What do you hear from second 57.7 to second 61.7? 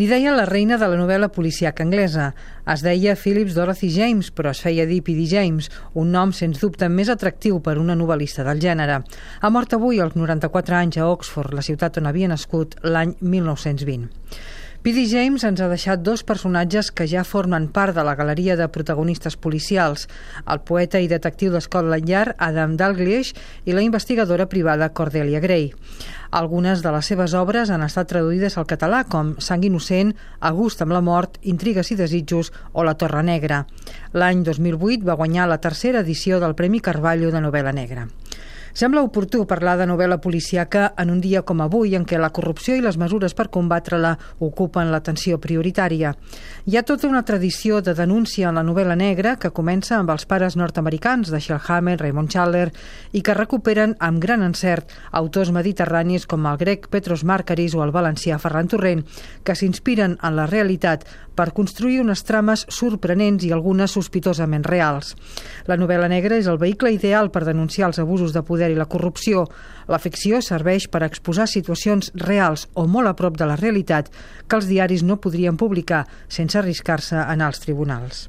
o el valencià Ferran Torrent, que s'inspiren en la realitat per